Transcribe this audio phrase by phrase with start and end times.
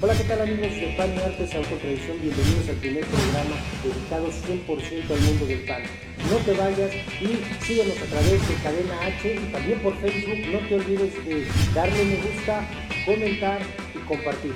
[0.00, 2.22] Hola, ¿qué tal amigos de Pan y Artes Autotradición?
[2.22, 5.82] Bienvenidos al primer programa dedicado 100% al mundo del pan.
[6.30, 10.38] No te vayas y síguenos a través de Cadena H y también por Facebook.
[10.52, 12.64] No te olvides de darle me gusta,
[13.04, 13.58] comentar
[13.92, 14.52] y compartir.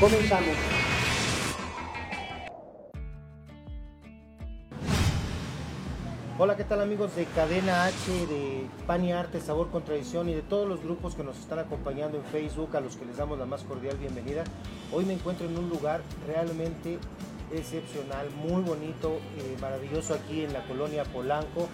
[0.00, 0.85] Comenzamos.
[6.38, 10.34] Hola, ¿qué tal amigos de Cadena H, de Pan y Arte, Sabor con Tradición y
[10.34, 13.38] de todos los grupos que nos están acompañando en Facebook, a los que les damos
[13.38, 14.44] la más cordial bienvenida?
[14.92, 16.98] Hoy me encuentro en un lugar realmente
[17.54, 21.68] excepcional, muy bonito, eh, maravilloso aquí en la colonia Polanco,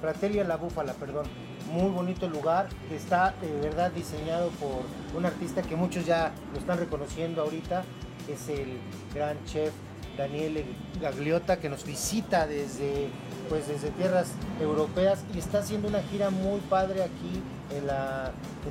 [0.00, 1.26] Fratelia La Búfala, perdón.
[1.70, 4.82] Muy bonito el lugar, está de verdad diseñado por
[5.16, 7.84] un artista que muchos ya lo están reconociendo ahorita,
[8.28, 8.80] es el
[9.14, 9.72] gran chef
[10.18, 10.64] Daniel
[11.00, 13.08] Gagliota, que nos visita desde
[13.48, 14.28] pues desde tierras
[14.60, 17.42] europeas y está haciendo una gira muy padre aquí
[17.74, 17.86] en,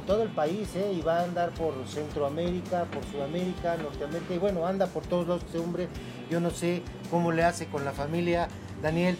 [0.05, 0.93] todo el país ¿eh?
[0.95, 5.43] y va a andar por Centroamérica, por Sudamérica, Norteamérica y bueno, anda por todos los
[5.43, 5.87] este hombre.
[6.29, 8.47] Yo no sé cómo le hace con la familia.
[8.81, 9.17] Daniel,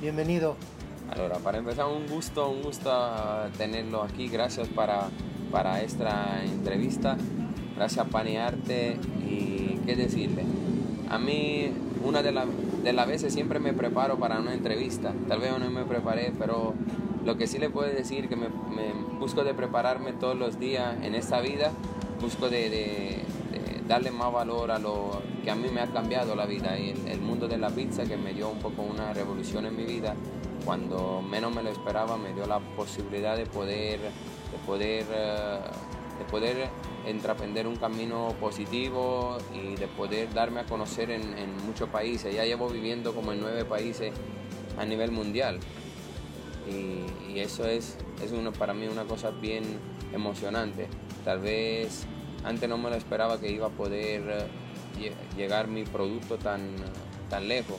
[0.00, 0.56] bienvenido.
[1.16, 2.90] Ahora, para empezar, un gusto, un gusto
[3.56, 4.28] tenerlo aquí.
[4.28, 5.08] Gracias para,
[5.50, 7.16] para esta entrevista.
[7.76, 10.57] Gracias a Panearte y qué decirle.
[11.10, 11.70] A mí,
[12.04, 12.46] una de las
[12.82, 15.12] de las veces siempre me preparo para una entrevista.
[15.26, 16.74] Tal vez no me preparé, pero
[17.24, 18.48] lo que sí le puedo decir que me,
[19.18, 21.72] busco de prepararme todos los días en esta vida,
[22.20, 23.22] busco de,
[23.86, 27.20] darle más valor a lo que a mí me ha cambiado la vida y el,
[27.20, 30.14] mundo de la pizza que me dio un poco una revolución en mi vida.
[30.64, 35.58] Cuando menos me lo esperaba me dio la posibilidad de poder, de poder, eh,
[36.18, 36.68] de poder
[37.06, 42.34] entreprender un camino positivo y de poder darme a conocer en, muchos países.
[42.34, 44.12] Ya llevo viviendo como en nueve países
[44.78, 45.60] a nivel mundial
[46.68, 49.62] y, eso es, es uno, para mí una cosa bien
[50.12, 50.88] emocionante.
[51.24, 52.04] Tal vez
[52.42, 54.48] antes no me lo esperaba que iba a poder
[54.98, 56.74] eh, llegar mi producto tan,
[57.30, 57.76] tan lejos.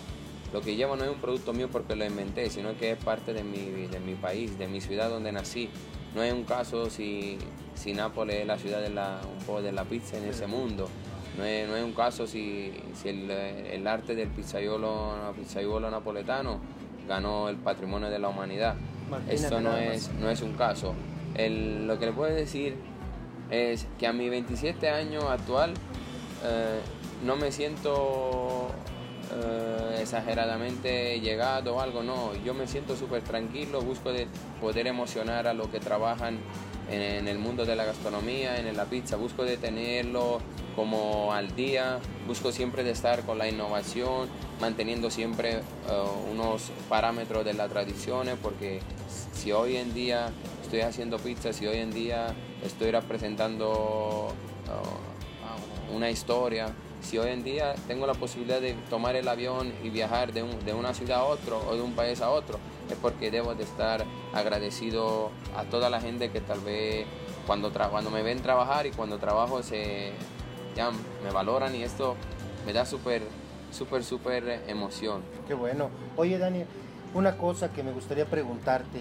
[0.53, 3.33] Lo que llevo no es un producto mío porque lo inventé, sino que es parte
[3.33, 5.69] de mi, de mi país, de mi ciudad donde nací.
[6.15, 7.37] No es un caso si,
[7.75, 10.89] si Nápoles es la ciudad de la, un poco de la pizza en ese mundo.
[11.37, 16.59] No es, no es un caso si, si el, el, arte del pizzaiolo, pizzaiolo napoletano
[17.07, 18.75] ganó el patrimonio de la humanidad.
[19.29, 20.93] Esto no es, no es un caso.
[21.35, 22.75] El, lo que le puedo decir
[23.49, 25.73] es que a mi 27 años actual
[26.43, 26.79] eh,
[27.25, 28.69] no me siento
[29.31, 34.27] eh, exageradamente llegado o algo, no, yo me siento súper tranquilo, busco de
[34.59, 36.39] poder emocionar a los que trabajan
[36.89, 40.39] en, el mundo de la gastronomía, en la pizza, busco de tenerlo
[40.75, 44.29] como al día, busco siempre de estar con la innovación,
[44.59, 45.61] manteniendo siempre eh,
[46.31, 48.79] unos parámetros de las tradiciones, porque
[49.33, 50.31] si hoy en día
[50.63, 54.33] estoy haciendo pizza, si hoy en día estoy representando
[54.65, 59.89] eh, una historia, si hoy en día tengo la posibilidad de tomar el avión y
[59.89, 60.43] viajar de,
[60.73, 64.05] una ciudad a otro o de un país a otro, es porque debo de estar
[64.33, 67.05] agradecido a toda la gente que tal vez
[67.47, 70.11] cuando, cuando me ven trabajar y cuando trabajo se,
[71.23, 72.15] me valoran y esto
[72.65, 73.23] me da súper,
[73.71, 75.21] súper, súper emoción.
[75.47, 75.89] Qué bueno.
[76.15, 76.67] Oye, Daniel,
[77.13, 78.99] una cosa que me gustaría preguntarte.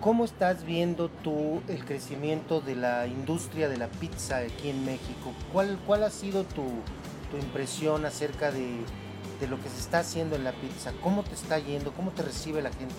[0.00, 5.34] ¿Cómo estás viendo tú el crecimiento de la industria de la pizza aquí en México?
[5.52, 6.64] ¿Cuál, cuál ha sido tu,
[7.38, 8.78] impresión acerca de,
[9.46, 10.92] lo que se está haciendo en la pizza?
[11.02, 11.92] ¿Cómo te está yendo?
[11.92, 12.94] ¿Cómo te recibe la gente?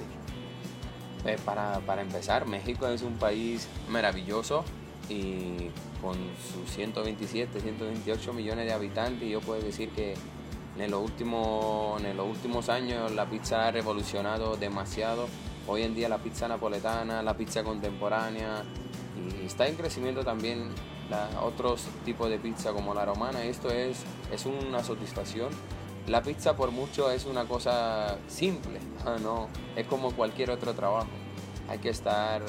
[1.25, 4.63] Eh, para, para, empezar, México es un país maravilloso
[5.09, 5.71] y
[6.03, 6.15] con
[6.53, 10.13] sus 127, 128 millones de habitantes, yo puedo decir que
[10.77, 15.27] en, los últimos, en los últimos años la pizza ha revolucionado demasiado
[15.67, 18.63] Hoy en día la pizza napoletana, la pizza contemporánea
[19.15, 20.69] y está en crecimiento también
[21.41, 23.43] otros tipos de pizza como la romana.
[23.43, 25.49] Esto es, es una satisfacción.
[26.07, 28.79] La pizza por mucho es una cosa simple,
[29.21, 31.09] no, es como cualquier otro trabajo.
[31.69, 32.41] Hay que estar,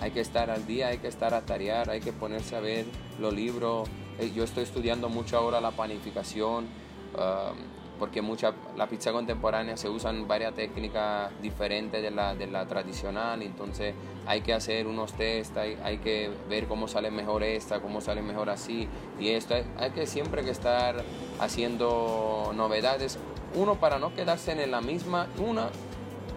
[0.00, 2.84] hay que estar al día, hay que estar a tarear, hay que ponerse a ver
[3.18, 3.88] los libros.
[4.18, 6.66] Eh, yo estoy estudiando mucho ahora la panificación.
[7.14, 12.66] Um, porque mucha, la pizza contemporánea se usan varias técnicas diferentes de la, de la
[12.66, 13.94] tradicional, entonces
[14.26, 18.22] hay que hacer unos test, hay, hay, que ver cómo sale mejor esta, cómo sale
[18.22, 18.88] mejor así,
[19.20, 21.04] y esto hay, que siempre que estar
[21.40, 23.18] haciendo novedades,
[23.54, 25.68] uno para no quedarse en la misma, una,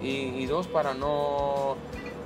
[0.01, 1.77] y, dos para no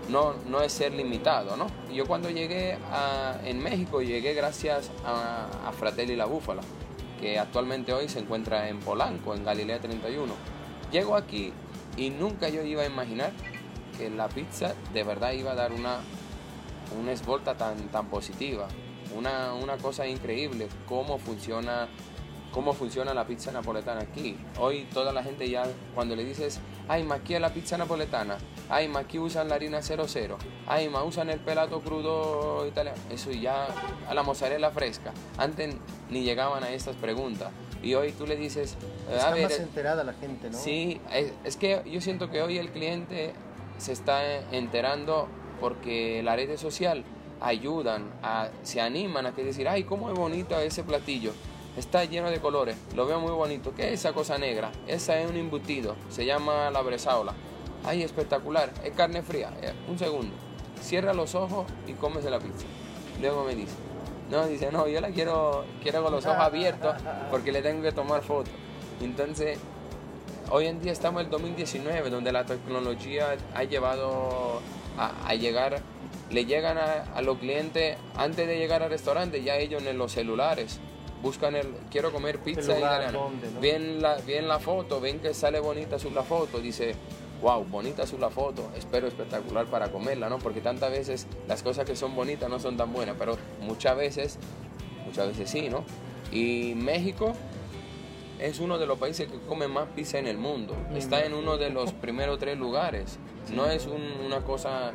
[0.10, 1.68] no, no ser limitado, ¿no?
[1.94, 6.64] Yo cuando llegué a, en México llegué gracias a Fratelli la Búfala
[7.20, 10.34] que actualmente hoy se encuentra en Polanco, en Galilea 31.
[10.92, 11.52] Llego aquí
[11.98, 13.32] y nunca yo iba a imaginar
[13.98, 16.00] que la pizza de verdad iba a dar una,
[17.00, 18.68] una esvolta tan, tan positiva,
[19.16, 21.88] una, una cosa increíble, cómo funciona
[22.52, 24.36] cómo funciona la pizza napoletana aquí.
[24.58, 28.38] Hoy toda la gente ya, cuando le dices, ay, ma, aquí es la pizza napoletana,
[28.70, 30.38] ay, ma, aquí usan la harina 00,
[30.68, 33.68] ay, ma, usan el pelato crudo italiano, eso ya
[34.08, 35.14] a la mozzarella fresca.
[35.38, 35.76] Antes
[36.10, 37.52] ni llegaban a estas preguntas.
[37.84, 38.76] Y hoy tú le dices...
[39.12, 40.58] Está más enterada la gente, ¿no?
[40.58, 43.34] Sí, es, es que yo siento que hoy el cliente
[43.78, 45.28] se está enterando
[45.60, 47.04] porque la red social
[47.40, 51.34] ayudan, a, se animan a que decir, ay, cómo es bonito ese platillo.
[51.78, 53.76] Está lleno de colores, lo veo muy bonito.
[53.76, 54.72] ¿Qué es esa cosa negra?
[54.88, 57.34] Esa es un embutido, se llama la bresaola.
[57.86, 59.52] Ay, espectacular, es carne fría.
[59.62, 60.34] Eh, un segundo,
[60.82, 62.66] cierra los ojos y cómese la pizza.
[63.22, 63.76] Luego me dice,
[64.32, 66.96] no, dice, no, yo la quiero, quiero con los ojos abiertos
[67.30, 68.52] porque le tengo que tomar fotos.
[69.00, 69.60] Entonces,
[70.50, 74.62] hoy en día estamos en el 2019, donde la tecnología ha llevado
[74.98, 75.84] a, llegar,
[76.32, 80.12] le llegan a, a, los clientes antes de llegar al restaurante, ya ellos en los
[80.12, 80.80] celulares
[81.22, 83.18] buscan el quiero comer pizza italiana.
[83.62, 86.96] Ven, la, ven la foto, ven que sale bonita su la foto, dice,
[87.42, 90.40] wow, bonita su la foto, espero espectacular para comerla, ¿no?
[90.40, 94.40] Porque tantas veces las cosas que son bonitas no son tan buenas, pero muchas veces,
[95.06, 95.84] muchas veces sí, ¿no?
[96.32, 97.34] Y México
[98.40, 100.76] es uno de los países que come más pizza en el mundo.
[100.94, 103.18] Está en uno de los primeros tres lugares.
[103.54, 104.92] No es una cosa...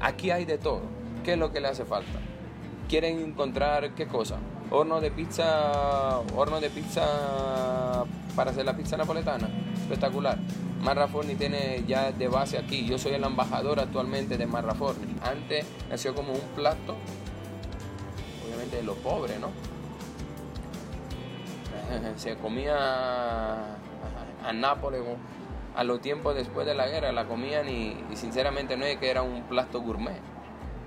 [0.00, 0.82] Aquí hay de todo.
[1.22, 2.18] ¿Qué es lo que le hace falta?
[2.88, 4.38] ¿Quieren encontrar qué cosa?
[4.72, 8.04] Horno de pizza, horno de pizza
[8.34, 9.48] para hacer la pizza napoletana,
[9.82, 10.38] espectacular.
[10.80, 15.14] Marraforni tiene ya de base aquí, yo soy el embajador actualmente de Marraforni.
[15.22, 16.96] Antes nació como un plato,
[18.44, 19.50] obviamente de los pobres, ¿no?
[22.16, 23.76] Se comía
[24.44, 25.02] a Nápoles
[25.76, 29.10] a los tiempos después de la guerra, la comían y, y sinceramente no es que
[29.10, 30.20] era un plato gourmet.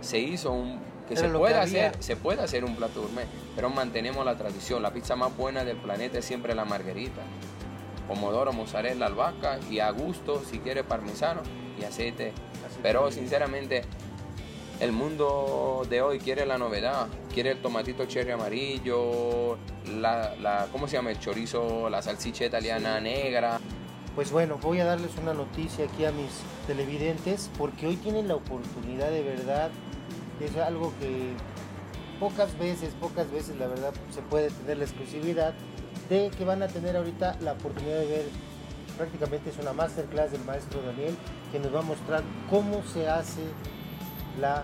[0.02, 4.26] Se hizo un que se puede hacer, se puede hacer un plato gourmet, pero mantenemos
[4.26, 4.82] la tradición.
[4.82, 7.22] La pizza más buena del planeta es siempre la margarita.
[8.08, 11.42] Pomodoro, mozzarella, albahaca y a gusto, si quiere parmesano
[11.80, 12.34] y aceite.
[12.82, 13.84] Pero sinceramente,
[14.80, 19.58] el mundo de hoy quiere la novedad, quiere el tomatito cherry amarillo,
[20.00, 21.12] la, la ¿cómo se llama?
[21.12, 23.60] El chorizo, la salchicha italiana negra.
[24.16, 26.30] Pues bueno, voy a darles una noticia aquí a mis
[26.68, 29.70] televidentes porque hoy tienen la oportunidad de verdad
[30.42, 31.34] es algo que
[32.20, 35.54] pocas veces, pocas veces la verdad se puede tener la exclusividad
[36.10, 38.26] de que van a tener ahorita la oportunidad de ver
[38.98, 41.16] prácticamente es una masterclass del maestro Daniel
[41.52, 43.42] que nos va a mostrar cómo se hace
[44.40, 44.64] la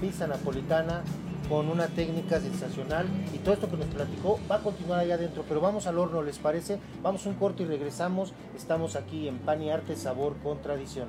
[0.00, 1.02] pizza napolitana
[1.48, 5.44] con una técnica sensacional y todo esto que nos platicó va a continuar allá adentro,
[5.48, 6.78] pero vamos al horno, ¿les parece?
[7.02, 8.32] Vamos un corto y regresamos.
[8.56, 11.08] Estamos aquí en Pan y Arte, Sabor con Tradición.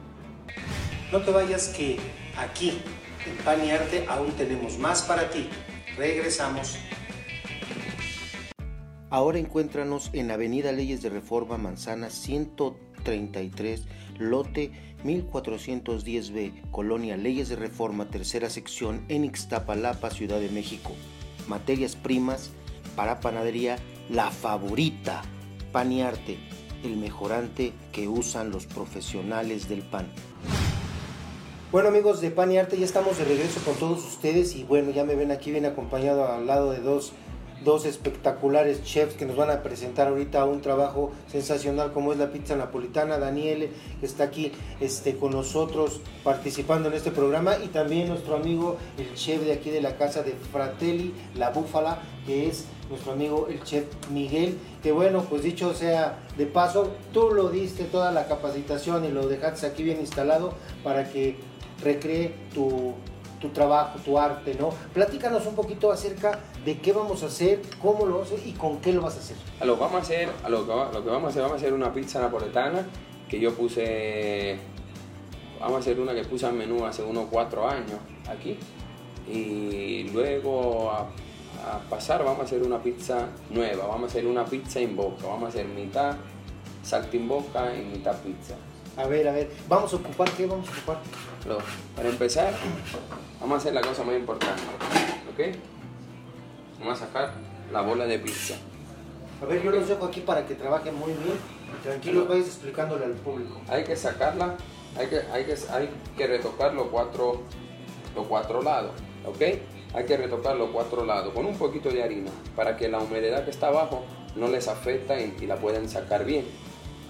[1.12, 2.00] No te vayas que
[2.38, 2.82] aquí
[3.26, 5.50] en Pan y Arte aún tenemos más para ti.
[5.98, 6.78] Regresamos.
[9.10, 13.84] Ahora encuéntranos en Avenida Leyes de Reforma Manzana 133,
[14.18, 14.72] lote
[15.04, 20.94] 1410B, Colonia Leyes de Reforma, tercera sección, en Ixtapalapa, Ciudad de México.
[21.48, 22.50] Materias primas
[22.96, 23.78] para panadería,
[24.10, 25.22] la favorita.
[25.72, 26.38] Pan y Arte,
[26.84, 30.08] el mejorante que usan los profesionales del pan.
[31.74, 34.92] Bueno amigos de Pan y Arte, ya estamos de regreso con todos ustedes y bueno,
[34.92, 37.14] ya me ven aquí bien acompañado al lado de dos,
[37.64, 42.32] dos espectaculares chefs que nos van a presentar ahorita un trabajo sensacional como es la
[42.32, 43.18] pizza napolitana.
[43.18, 48.78] Daniel que está aquí este, con nosotros participando en este programa y también nuestro amigo
[48.98, 53.48] el chef de aquí de la casa de Fratelli, La Búfala, que es nuestro amigo
[53.50, 58.28] el chef Miguel, que bueno, pues dicho sea de paso, tú lo diste toda la
[58.28, 60.54] capacitación y lo dejaste aquí bien instalado
[60.84, 61.38] para que
[61.84, 62.94] recree tu,
[63.50, 64.70] trabajo, tu arte, ¿no?
[64.94, 68.52] Platícanos un poquito acerca de qué vamos a hacer, cómo lo vamos a hacer y
[68.54, 69.38] con qué lo vas a hacer.
[69.60, 71.74] A lo vamos a hacer, a lo lo que vamos a hacer, vamos a hacer
[71.74, 72.86] una pizza napoletana
[73.30, 74.58] que yo puse,
[75.60, 78.58] vamos a hacer una que puse al menú hace unos cuatro años aquí
[79.28, 84.46] y luego a, a pasar vamos a hacer una pizza nueva, vamos a hacer una
[84.46, 86.16] pizza en boca, vamos a hacer mitad
[86.84, 88.56] saltimbocca y mitad pizza.
[88.96, 90.98] A ver, a ver, vamos a ocupar, ¿qué vamos a ocupar?
[91.96, 92.54] Para empezar,
[93.40, 94.62] vamos a hacer la cosa más importante,
[95.32, 95.56] ¿ok?
[96.80, 97.34] Vamos a sacar
[97.72, 98.56] la bola de pizza.
[99.42, 101.38] A ver, yo los dejo aquí para que trabajen muy bien.
[101.82, 103.60] Tranquilo, vais explicándole al público.
[103.68, 104.56] Hay que sacarla,
[104.98, 107.42] hay que, hay que, hay que retocar los cuatro,
[108.16, 108.92] los cuatro lados,
[109.26, 109.42] ¿ok?
[109.96, 113.44] Hay que retocar los cuatro lados con un poquito de harina para que la humedad
[113.44, 114.04] que está abajo
[114.36, 116.46] no les afecta y, y la pueden sacar bien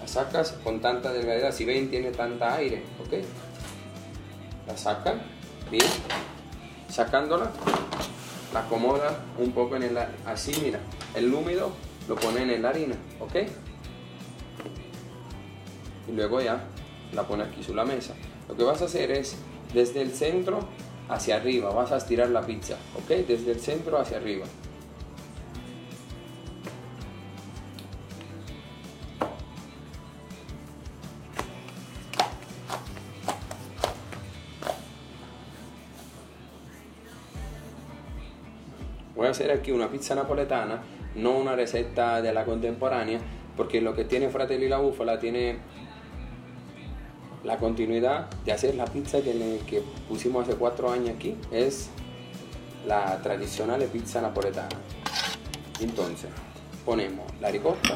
[0.00, 3.24] la sacas con tanta delgadez, si ven tiene tanta aire, ¿ok?
[4.66, 5.20] La sacan,
[5.70, 5.84] bien,
[6.88, 7.50] sacándola,
[8.52, 10.80] la acomoda un poco en el así, mira,
[11.14, 11.72] el húmedo
[12.08, 13.34] lo pone en la harina, ¿ok?
[16.08, 16.64] Y luego ya
[17.12, 18.14] la pone aquí sobre la mesa.
[18.48, 19.36] Lo que vas a hacer es
[19.72, 20.60] desde el centro
[21.08, 23.26] hacia arriba, vas a estirar la pizza, ¿ok?
[23.26, 24.46] Desde el centro hacia arriba.
[39.16, 40.82] Voy a hacer aquí una pizza napoletana,
[41.14, 43.20] no una receta de la contemporánea,
[43.56, 45.58] porque lo que tiene Fratelli la Búfala tiene
[47.44, 51.36] la continuidad de hacer la pizza que, que pusimos hace cuatro años aquí.
[51.52, 51.90] Es
[52.86, 54.76] la tradicional pizza napoletana.
[55.80, 56.30] Entonces,
[56.84, 57.94] ponemos la ricotta.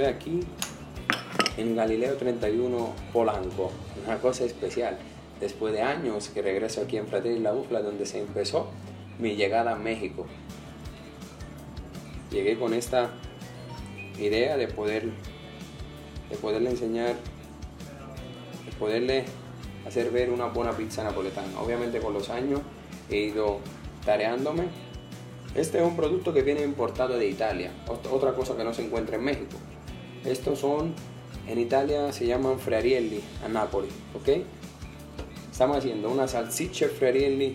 [0.00, 0.40] Estoy aquí
[1.58, 3.70] en Galileo 31 Polanco,
[4.06, 4.96] una cosa especial.
[5.40, 8.70] Después de años que regreso aquí en Fratelli la Búfala, donde se empezó
[9.18, 10.24] mi llegada a México.
[12.30, 13.10] Llegué con esta
[14.18, 15.10] idea de poder
[16.30, 17.16] de poderle enseñar,
[18.64, 19.26] de poderle
[19.86, 21.60] hacer ver una buena pizza napoletana.
[21.60, 22.62] Obviamente con los años
[23.10, 23.58] he ido
[24.06, 24.62] tareándome.
[25.54, 27.70] Este es un producto que viene importado de Italia,
[28.10, 29.58] otra cosa que no se encuentra en México.
[30.24, 30.94] Estos son
[31.48, 34.44] en Italia se llaman frarielli a Napoli, ¿ok?
[35.50, 37.54] Estamos haciendo una salchicha frarielli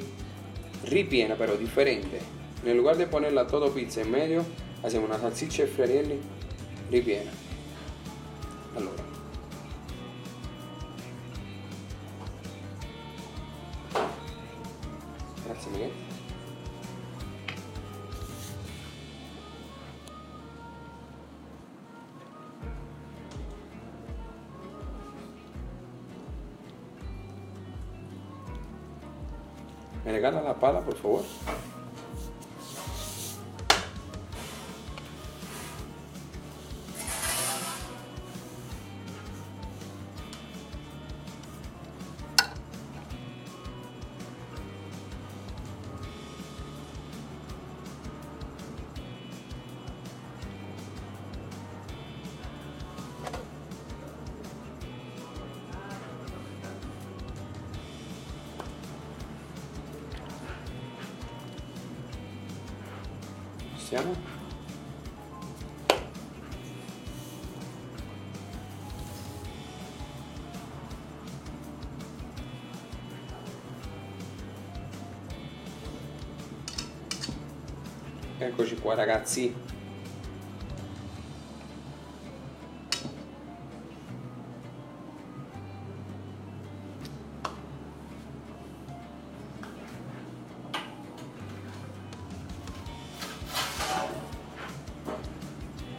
[0.86, 2.20] ripiena, pero diferente.
[2.66, 4.44] En lugar de ponerla todo pizza en medio,
[4.84, 6.20] hacemos una salchicha frarielli
[6.92, 7.32] ripiena.
[8.76, 9.05] Allora.
[30.06, 31.24] ¿Me regala la pala, por favor?
[78.46, 79.54] Eccoci qua ragazzi.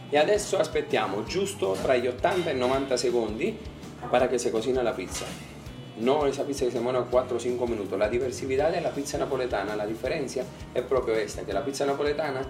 [0.09, 3.59] E adesso aspettiamo giusto tra gli 80 e i 90 secondi
[4.09, 5.56] para que se cocina la pizza.
[5.99, 7.97] No esa pizza que se muere 4 o 5 minutos.
[7.97, 12.41] La diversidad de la pizza napoletana, la diferencia es proprio esta, que la pizza napoletana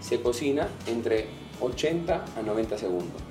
[0.00, 1.26] se cocina entre
[1.60, 3.29] 80 a 90 segundos.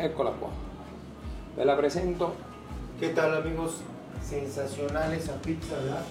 [0.00, 0.50] Eccola qua.
[1.56, 2.34] Ve la presento
[2.98, 3.76] ¿Qué tal amigos?
[4.22, 6.04] Sensacional esa pizza, ¿verdad?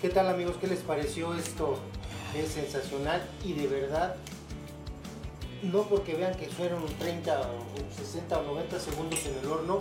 [0.00, 0.56] ¿Qué tal amigos?
[0.60, 1.78] ¿Qué les pareció esto?
[2.34, 4.16] Es sensacional y de verdad
[5.62, 9.78] no porque vean que fueron 30 o 60 o 90 segundos en el horno,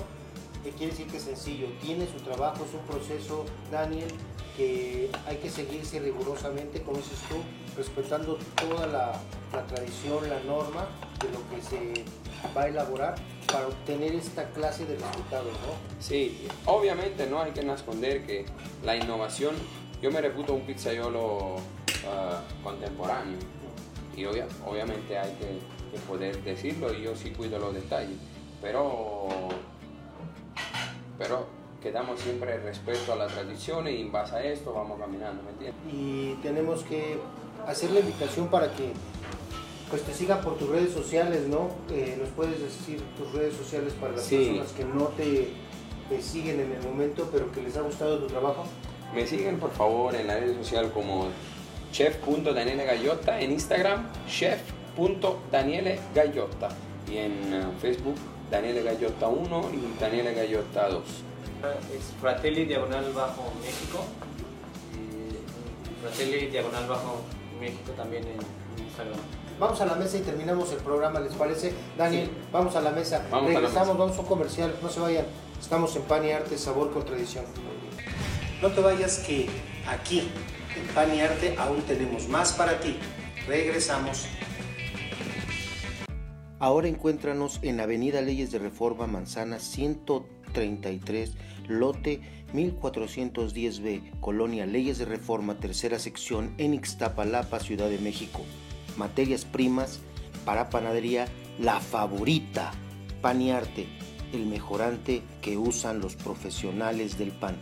[0.64, 1.68] que quiere decir que es sencillo.
[1.82, 4.10] Tiene su trabajo, es un proceso, Daniel,
[4.58, 7.36] que hay que seguirse rigurosamente, como dices tú,
[7.78, 9.14] respetando toda la,
[9.54, 10.88] la tradición, la norma
[11.22, 12.06] de lo que se
[12.56, 13.16] va a elaborar
[13.52, 16.02] para obtener esta clase de resultados, ¿no?
[16.02, 18.46] Sí, obviamente no hay que esconder que
[18.84, 19.56] la innovación,
[20.02, 21.58] yo me reputo un pizzaiolo
[22.08, 23.38] ah, contemporáneo
[24.16, 25.76] y obviamente hay que,
[26.10, 28.18] poder decirlo y yo sí cuido los detalles,
[28.62, 29.30] pero,
[31.18, 31.48] pero
[31.86, 35.80] quedamos siempre respeto a la tradición y en base a esto vamos caminando, ¿me entiendes?
[35.94, 37.20] Y tenemos que
[37.68, 38.92] hacer la invitación para que
[39.92, 41.70] pues te sigan por tus redes sociales, ¿no?
[41.92, 45.52] Eh, ¿Nos puedes decir tus redes sociales para las personas que no te,
[46.24, 48.66] siguen en el momento, pero que les ha gustado tu trabajo?
[49.14, 51.28] Me siguen por favor en la red social como
[51.92, 52.84] chef.daniele
[53.40, 56.00] en Instagram chef.daniele
[57.08, 58.16] y en eh, Facebook
[58.50, 60.34] Daniele 1 y Daniele
[60.74, 61.35] 2.
[61.72, 64.06] Es Fratelli Diagonal Bajo México.
[66.02, 67.22] Fratelli Diagonal Bajo
[67.60, 69.18] México también en Instagram.
[69.60, 71.74] Vamos a la mesa y terminamos el programa, ¿les parece?
[71.98, 73.26] Daniel, vamos a la mesa.
[73.32, 75.26] Regresamos, vamos a un comercial, no se vayan.
[75.60, 77.46] Estamos en Pan y Arte, Sabor con Tradición.
[78.62, 79.48] No te vayas que
[79.88, 80.30] aquí,
[80.76, 82.98] en Pan y Arte, aún tenemos más para ti.
[83.48, 84.28] Regresamos.
[86.60, 89.60] Ahora encuéntranos en Avenida Leyes de Reforma Manzana
[90.56, 91.34] 133,
[91.68, 92.22] lote
[92.54, 98.42] 1410B, Colonia Leyes de Reforma, tercera sección, en Ixtapalapa, Ciudad de México
[98.98, 100.00] materias primas
[100.46, 101.28] para panadería,
[101.60, 102.72] la favorita,
[103.22, 103.88] Paniarte,
[104.34, 107.56] el mejorante que usan los profesionales del pan.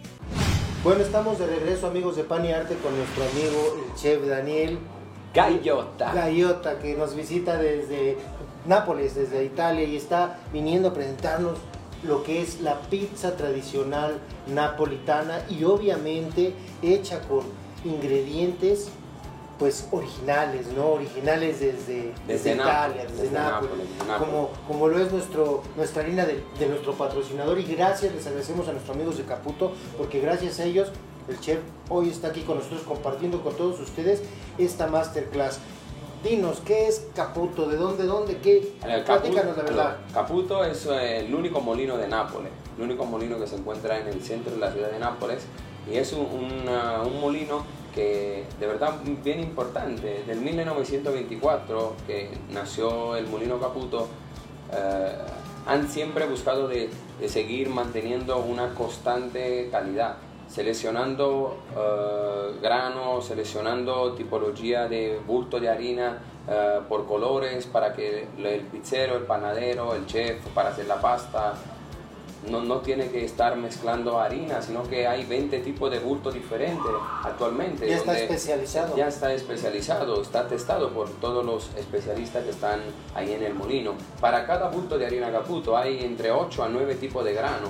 [0.84, 4.80] Bueno, estamos de regreso amigos de Paniarte con nuestro amigo el chef Daniel
[5.34, 6.14] Gallota.
[6.14, 8.18] Gallota, que nos visita desde
[8.66, 11.58] Nápoles, desde Italia, y está viniendo a presentarnos
[12.04, 17.44] lo que es la pizza tradicional napolitana y obviamente hecha con
[17.86, 18.90] ingredientes
[19.60, 20.94] pues originales, ¿no?
[20.94, 26.94] Originales desde, desde, Italia, desde, Nápoles, como, como lo es nuestro, nuestra línea de, nuestro
[26.94, 30.92] patrocinador y gracias, les agradecemos a nuestros amigos de Caputo porque gracias a ellos
[31.30, 34.24] el chef hoy está aquí con nosotros compartiendo con todos ustedes
[34.58, 35.60] esta masterclass.
[36.24, 37.68] Dinos, ¿qué es Caputo?
[37.68, 38.74] ¿De dónde, dónde, qué?
[39.06, 39.98] Platícanos la verdad.
[40.14, 44.08] Caputo es eh, el único molino de Nápoles, el único molino que se encuentra en
[44.08, 45.46] el centro de la ciudad de Nápoles
[45.92, 53.28] y es un, un molino que de verdad bien importante, del 1924 que nació el
[53.28, 54.08] Molino Caputo,
[54.72, 55.12] eh,
[55.66, 56.90] han siempre buscado de,
[57.28, 67.08] seguir manteniendo una constante calidad, seleccionando uh, seleccionando tipología de bulto de harina eh, por
[67.08, 71.54] colores para que el pizzero, el panadero, el chef para hacer la pasta,
[72.50, 76.92] no, no, tiene que estar mezclando harina, sino que hay 20 tipos de bulto diferentes
[77.24, 77.88] actualmente.
[77.88, 78.96] Ya está especializado.
[78.96, 82.82] Ya está especializado, está testado por todos los especialistas que están
[83.16, 83.94] ahí en el molino.
[84.20, 87.70] Para cada bulto de harina caputo hay entre 8 a 9 tipos de grano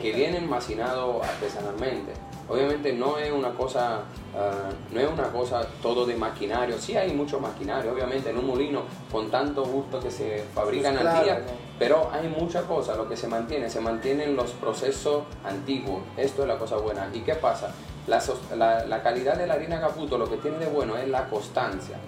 [0.00, 2.12] que vienen macinados artesanalmente.
[2.48, 4.00] Obviamente no es una cosa,
[4.34, 6.78] ah, no es una cosa todo de maquinario.
[6.78, 11.06] Sí hay mucho maquinario, obviamente en un molino con tanto gusto que se fabrican pues
[11.06, 11.42] al día,
[11.78, 16.02] pero hay mucha cosa, lo que se mantiene, se mantienen los procesos antiguos.
[16.16, 17.08] Esto es la cosa buena.
[17.12, 17.72] ¿Y qué pasa?
[18.06, 21.98] La, la, calidad de la harina caputo lo que tiene de bueno es la constancia,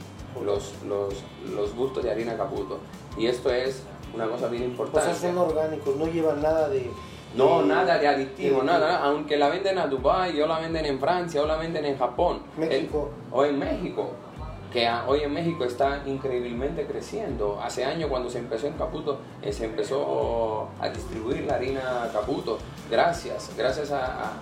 [0.43, 1.15] los, los,
[1.55, 2.79] los gustos de harina caputo.
[3.19, 3.83] Y esto es
[4.15, 5.09] una cosa bien importante.
[5.09, 6.91] Pues son orgánicos, no llevan nada de
[7.35, 11.41] no, nada de aditivo, nada, aunque la venden a Dubai, o la venden en Francia,
[11.43, 12.43] o la venden en Japón.
[12.57, 13.11] México.
[13.31, 14.11] o en México,
[14.73, 17.61] que hoy en México está increíblemente creciendo.
[17.61, 22.59] Hace años cuando se empezó en Caputo, eh, se empezó a distribuir la harina Caputo,
[22.91, 24.33] gracias, gracias a,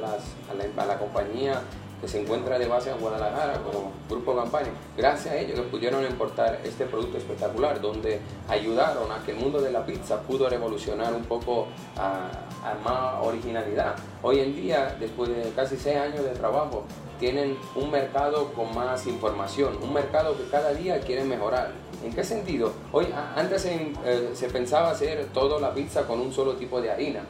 [0.00, 1.62] la, a la compañía
[2.00, 6.04] que se encuentra de base en Guadalajara como Grupo Campaña, gracias a ellos que pudieron
[6.04, 11.12] importar este producto espectacular, donde ayudaron a que el mundo de la pizza pudo revolucionar
[11.12, 12.30] un poco a,
[12.84, 13.96] más originalidad.
[14.22, 16.84] Hoy en día, después de casi seis años de trabajo,
[17.18, 21.72] tienen un mercado con más información, un mercado que cada día quiere mejorar.
[22.02, 22.72] ¿En qué sentido?
[22.92, 26.90] Hoy, antes se, eh, se pensaba hacer toda la pizza con un solo tipo de
[26.90, 27.20] harina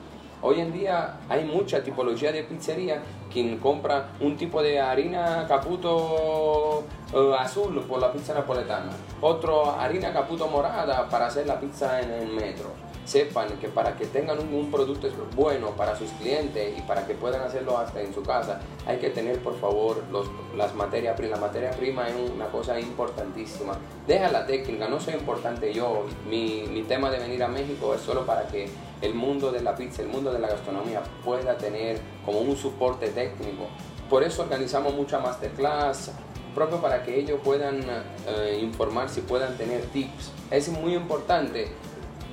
[0.43, 3.03] Hoy en día hay mucha tipología de pizzería.
[3.31, 10.13] Quien compra un tipo de harina caputo eh, azul por la pizza napoletana, otro harina
[10.13, 12.71] caputo morada para hacer la pizza en el metro.
[13.11, 17.41] Sepan que para que tengan un, producto bueno para sus clientes y para que puedan
[17.41, 21.41] hacerlo hasta en su casa, hay que tener por favor los, las materias primas.
[21.41, 23.73] La materia prima es una cosa importantísima.
[24.07, 26.07] Deja la técnica, no soy importante yo.
[26.29, 28.69] Mi, mi tema de venir a México es solo para que
[29.03, 33.09] el mundo de la pizza, el mundo de la gastronomía pueda tener como un soporte
[33.09, 33.67] técnico.
[34.09, 36.13] Por eso organizamos mucha masterclass,
[36.55, 37.81] propio para que ellos puedan
[38.29, 40.31] eh, informarse y puedan tener tips.
[40.51, 41.69] Es muy importante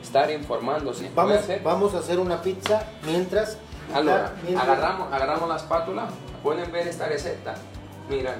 [0.07, 1.11] estar informándose.
[1.13, 3.57] Vamos, Voy a hacer- vamos a hacer una pizza mientras.
[3.93, 6.07] Allora, mientras- agarramos, agarramos la espátula,
[6.43, 7.55] pueden ver esta receta.
[8.09, 8.35] Miren,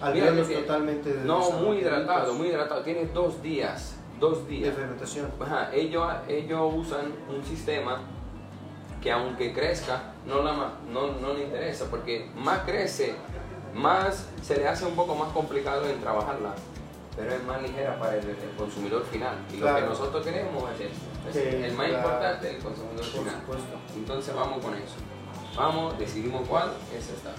[0.00, 2.82] Alveolos totalmente no, muy hidratado, muy hidratado.
[2.82, 4.74] Tiene dos días, dos de días.
[4.74, 5.30] fermentación.
[5.40, 8.00] Ajá, ellos, ellos usan un sistema
[9.02, 10.52] que aunque crezca, no, la,
[10.90, 13.14] no, no le interesa, porque más crece,
[13.74, 16.54] más se le hace un poco más complicado en trabajarla,
[17.20, 19.36] pero es más ligera para el, el consumidor final.
[19.52, 21.04] Y lo que nosotros queremos es esto.
[21.28, 22.02] Es Sí, el más claro.
[22.08, 23.34] importante, el consumidor Por final.
[23.40, 23.76] supuesto.
[23.94, 24.94] Entonces vamos con eso.
[25.56, 27.30] Vamos, decidimos cuál es esta.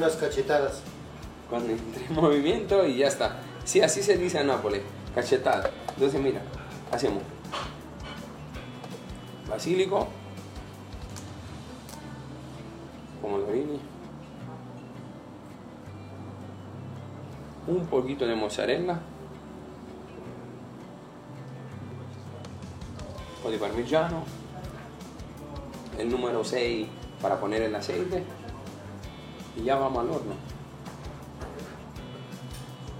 [0.00, 0.80] Unas cachetadas.
[1.50, 3.36] Cuando entre en movimiento y ya está.
[3.64, 4.80] Sí, así se dice en Nápoles,
[5.14, 5.70] cachetada.
[5.92, 6.40] Entonces mira,
[6.90, 7.22] hacemos
[9.46, 10.08] basílico,
[13.20, 13.78] pomodorini,
[17.66, 19.00] un poquito de mozzarella,
[23.36, 24.24] un po' di parmigiano,
[25.98, 26.88] el número 6
[27.20, 28.24] para poner el aceite
[29.56, 30.34] y ya vamos al horno.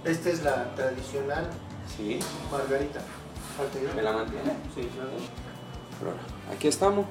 [0.03, 1.49] Esta es la tradicional
[1.95, 2.19] Sí,
[2.51, 3.01] margarita.
[3.95, 4.53] ¿me la mantiene?
[4.73, 5.09] Sí, claro.
[5.99, 6.23] Pero ahora,
[6.55, 7.05] aquí estamos.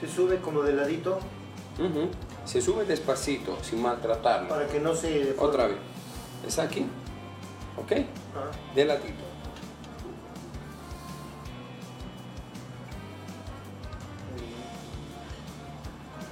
[0.00, 1.18] Se sube como de ladito.
[2.44, 4.48] Se sube despacito, sin maltratarlo.
[4.48, 5.34] para que no se.
[5.38, 5.76] Otra vez.
[6.46, 6.86] Es aquí.
[7.76, 7.92] ¿Ok?
[8.34, 9.24] Ah, De ladito.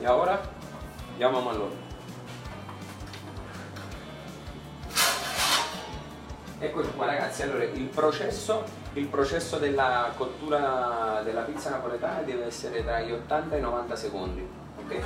[0.06, 0.40] Y ahora
[1.18, 1.76] ya vamos al horno.
[6.60, 12.84] Ecco qua ragazzi, allora il processo, il processo della cottura della pizza napoletana deve essere
[12.84, 15.02] tra gli 80 e i 90 secondi, ok?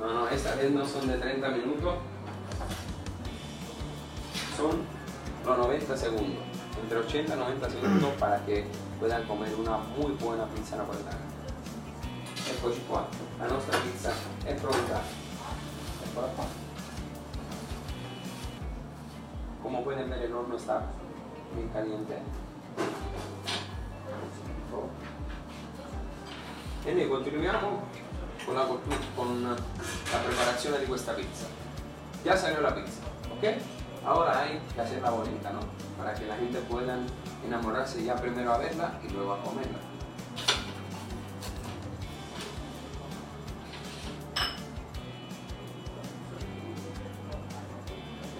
[0.00, 1.94] No, no, esta vez no son de 30 minutos,
[4.56, 4.84] son
[5.44, 6.51] los 90 segundos,
[6.82, 8.66] entre 80 y 90 segundos para que
[8.98, 11.18] puedan comer una muy buena pizza napoletana.
[12.50, 13.06] Eccoci qua,
[13.38, 14.12] la nostra pizza
[14.44, 15.00] è pronta.
[16.04, 16.44] Eccola qua.
[19.62, 20.90] Como pueden ver el horno está
[21.54, 22.20] bien caliente.
[26.84, 27.86] E noi continuiamo
[28.44, 28.66] con la,
[29.14, 31.46] con la preparazione di questa pizza.
[32.24, 33.02] Ya salió la pizza,
[33.36, 33.71] ¿ok?
[34.04, 35.60] Ahora hay que hacerla bonita, ¿no?
[35.96, 36.98] Para que la gente pueda
[37.46, 39.78] enamorarse ya primero a verla y luego a comerla.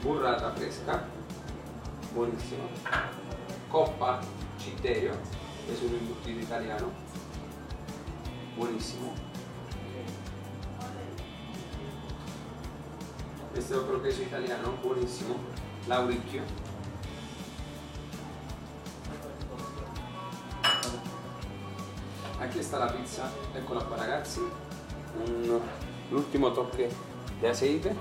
[0.02, 1.04] Burrata fresca,
[2.12, 2.64] buenísimo.
[3.70, 4.20] Coppa
[4.58, 5.12] Citterio,
[5.72, 6.88] es un embutido italiano,
[8.58, 9.14] buenísimo.
[13.74, 15.36] Otro queso italiano, buenísimo.
[15.86, 16.42] Lauricchio.
[22.40, 24.40] Aquí está la pizza, eccola qua ragazzi.
[25.24, 25.60] Un-
[26.10, 26.76] l'ultimo tocco
[27.38, 27.94] di aceite.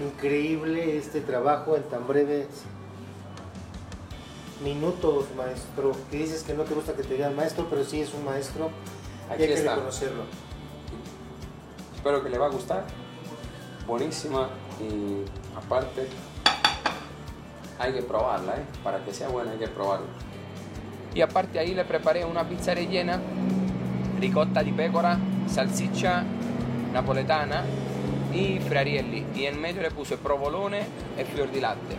[0.00, 2.46] Increíble este trabajo en tan breves
[4.62, 5.92] minutos, maestro.
[6.10, 8.70] Que dices que no te gusta que te digan maestro, pero sí es un maestro.
[9.28, 9.74] y Aquí hay que está.
[9.74, 10.22] reconocerlo.
[11.94, 12.84] Espero que le va a gustar.
[13.86, 14.48] Buenísima
[14.80, 15.24] y
[15.56, 16.06] aparte
[17.78, 18.64] hay que probarla, ¿eh?
[18.84, 20.06] Para que sea buena hay que probarla.
[21.14, 23.18] Y aparte ahí le preparé una pizza rellena,
[24.20, 25.18] ricotta di pecora,
[25.48, 26.22] salsiccia
[26.92, 27.64] napoletana
[28.32, 29.26] y friarielli.
[29.34, 30.80] Y en medio le puse provolone
[31.16, 31.96] e fior di latte.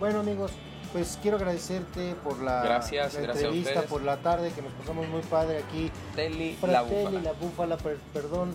[0.00, 0.50] Bueno amigos,
[0.92, 4.72] pues quiero agradecerte por la, Gracias, la gracias a entrevista, por la tarde que nos
[4.72, 5.90] pasamos muy padre aquí.
[6.14, 7.20] Fratelli la búfala.
[7.20, 8.54] la búfala, per- perdón.